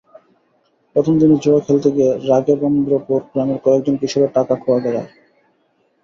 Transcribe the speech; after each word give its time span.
প্রথম 0.95 1.13
দিনই 1.19 1.37
জুয়া 1.43 1.59
খেলতে 1.65 1.89
গিয়ে 1.95 2.11
রাঘবেন্দ্রপুর 2.29 3.19
গ্রামের 3.31 3.59
কয়েকজন 3.65 3.95
কিশোরের 4.01 4.31
টাকা 4.37 4.53
খোয়া 4.55 4.79
যায়। 4.85 5.09